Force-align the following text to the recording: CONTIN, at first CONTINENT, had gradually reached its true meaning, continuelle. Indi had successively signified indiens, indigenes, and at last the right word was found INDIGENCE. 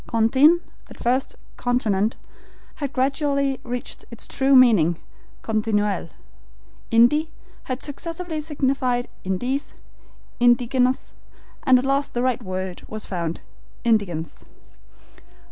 CONTIN, 0.07 0.61
at 0.89 0.99
first 0.99 1.35
CONTINENT, 1.57 2.15
had 2.77 2.91
gradually 2.91 3.59
reached 3.63 4.03
its 4.09 4.25
true 4.25 4.55
meaning, 4.55 4.97
continuelle. 5.43 6.09
Indi 6.89 7.29
had 7.65 7.83
successively 7.83 8.41
signified 8.41 9.09
indiens, 9.23 9.73
indigenes, 10.39 11.13
and 11.67 11.77
at 11.77 11.85
last 11.85 12.15
the 12.15 12.23
right 12.23 12.41
word 12.41 12.81
was 12.87 13.05
found 13.05 13.41
INDIGENCE. 13.83 14.43